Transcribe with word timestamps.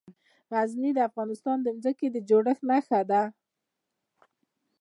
غزني 0.53 0.91
د 0.95 0.99
افغانستان 1.09 1.57
د 1.63 1.67
ځمکې 1.83 2.07
د 2.11 2.17
جوړښت 2.29 2.63
نښه 2.69 2.99
ده. 3.11 3.21